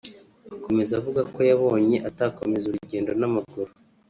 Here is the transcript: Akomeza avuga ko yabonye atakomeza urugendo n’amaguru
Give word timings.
Akomeza 0.55 0.91
avuga 0.99 1.21
ko 1.33 1.39
yabonye 1.49 1.97
atakomeza 2.09 2.63
urugendo 2.67 3.11
n’amaguru 3.19 3.71